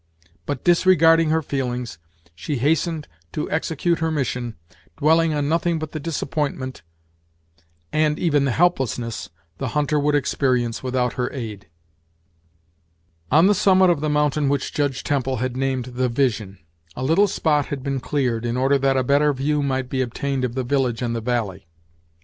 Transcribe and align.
But, 0.47 0.63
disregarding 0.63 1.29
her 1.29 1.43
feelings, 1.43 1.99
she 2.33 2.55
hastened 2.57 3.07
to 3.33 3.47
execute 3.51 3.99
her 3.99 4.09
mission, 4.09 4.55
dwelling 4.97 5.31
on 5.31 5.47
nothing 5.47 5.77
but 5.77 5.91
the 5.91 5.99
disappointment, 5.99 6.81
and 7.93 8.17
even 8.17 8.45
the 8.45 8.49
helplessness, 8.51 9.29
the 9.59 9.67
hunter 9.77 9.99
would 9.99 10.15
experience 10.15 10.81
without 10.81 11.13
her 11.13 11.31
aid. 11.31 11.67
On 13.29 13.45
the 13.45 13.53
summit 13.53 13.91
of 13.91 14.01
the 14.01 14.09
mountain 14.09 14.49
which 14.49 14.73
Judge 14.73 15.03
Temple 15.03 15.35
had 15.35 15.55
named 15.55 15.85
the 15.93 16.09
"Vision," 16.09 16.57
a 16.95 17.03
little 17.03 17.27
spot 17.27 17.67
had 17.67 17.83
been 17.83 17.99
cleared, 17.99 18.43
in 18.43 18.57
order 18.57 18.79
that 18.79 18.97
a 18.97 19.03
better 19.03 19.31
view 19.33 19.61
might 19.61 19.87
be 19.87 20.01
obtained 20.01 20.43
of 20.43 20.55
the 20.55 20.63
village 20.63 21.03
and 21.03 21.15
the 21.15 21.21
valley. 21.21 21.67